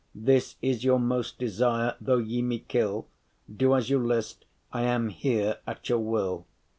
This 0.15 0.55
is 0.63 0.83
your 0.83 0.97
most 0.99 1.37
desire, 1.37 1.95
though 2.01 2.17
ye 2.17 2.41
me 2.41 2.57
kill, 2.67 3.05
Do 3.55 3.75
as 3.75 3.91
you 3.91 3.99
list, 3.99 4.45
I 4.73 4.81
am 4.81 5.09
here 5.09 5.59
at 5.67 5.89
your 5.89 5.99
will. 5.99 6.47